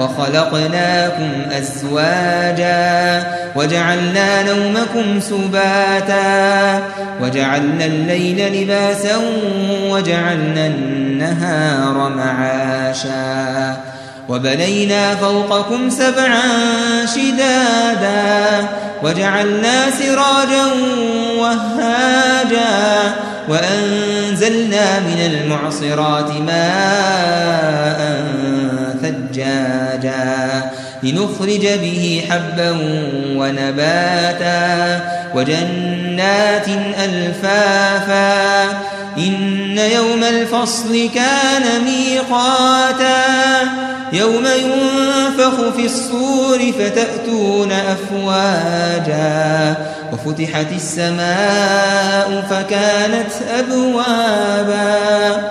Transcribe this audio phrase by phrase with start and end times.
[0.00, 6.82] وخلقناكم أزواجا وجعلنا نومكم سباتا
[7.20, 9.16] وجعلنا الليل لباسا
[9.84, 13.76] وجعلنا النهار معاشا
[14.28, 16.42] وبنينا فوقكم سبعا
[17.14, 18.68] شدادا
[19.02, 20.66] وجعلنا سراجا
[21.38, 23.12] وهاجا
[23.48, 28.19] وأنزلنا من المعصرات ماء
[29.32, 30.70] ثجاجا
[31.02, 32.70] لنخرج به حبا
[33.36, 35.00] ونباتا
[35.34, 36.66] وجنات
[37.04, 38.62] ألفافا
[39.18, 43.22] إن يوم الفصل كان ميقاتا
[44.12, 49.74] يوم ينفخ في الصور فتأتون أفواجا
[50.12, 55.50] وفتحت السماء فكانت أبوابا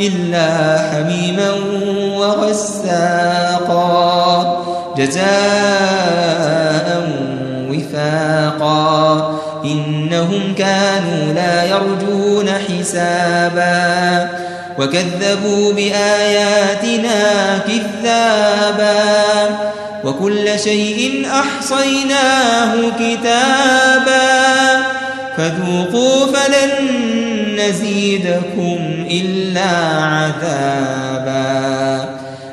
[0.00, 1.50] إلا حميما
[2.18, 3.80] وغساقا
[4.96, 5.30] جزاء
[7.70, 9.40] وفاقا.
[9.64, 14.28] إنهم كانوا لا يرجون حسابا.
[14.78, 19.00] وكذبوا بآياتنا كذابا.
[20.04, 24.69] وكل شيء أحصيناه كتابا.
[25.40, 26.70] فذوقوا فلن
[27.56, 29.70] نزيدكم إلا
[30.04, 32.04] عذابا.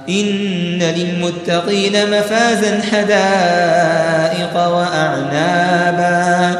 [0.09, 6.59] إن للمتقين مفازا حدائق وأعنابا.